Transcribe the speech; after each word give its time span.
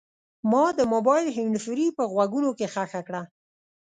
ما 0.51 0.65
د 0.79 0.81
موبایل 0.93 1.27
هینډفري 1.37 1.87
په 1.97 2.03
غوږونو 2.11 2.49
کې 2.57 2.67
ښخه 2.73 3.01
کړه. 3.07 3.21